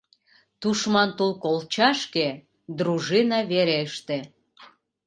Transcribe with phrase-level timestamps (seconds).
[0.61, 2.27] Тушман тул колчашке
[2.77, 4.17] дружина вереште.